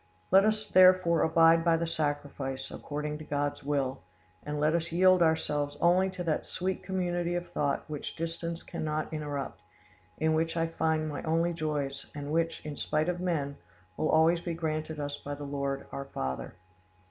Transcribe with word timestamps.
Let 0.31 0.45
us 0.45 0.67
therefore 0.67 1.21
abide 1.21 1.63
by 1.63 1.77
the 1.77 1.85
sacrifice, 1.85 2.71
according 2.71 3.19
to 3.19 3.23
God's 3.23 3.63
will, 3.63 4.01
and 4.41 4.59
let 4.59 4.73
us 4.73 4.91
yield 4.91 5.21
ourselves 5.21 5.77
only 5.79 6.09
to 6.09 6.23
that 6.23 6.47
sweet 6.47 6.81
community 6.81 7.35
of 7.35 7.51
thought 7.51 7.87
which 7.87 8.15
distance 8.15 8.63
cannot 8.63 9.13
interrupt, 9.13 9.61
in 10.17 10.33
which 10.33 10.57
I 10.57 10.65
find 10.65 11.07
my 11.07 11.21
only 11.21 11.53
joys, 11.53 12.07
and 12.15 12.31
which, 12.31 12.65
in 12.65 12.77
spite 12.77 13.09
of 13.09 13.19
men, 13.21 13.57
will 13.95 14.09
always 14.09 14.41
be 14.41 14.55
granted 14.55 14.99
us 14.99 15.17
by 15.17 15.35
the 15.35 15.43
Lord, 15.43 15.85
our 15.91 16.05
Father. 16.05 16.55